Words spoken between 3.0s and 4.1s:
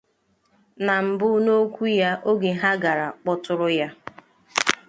kpọtụrụ ya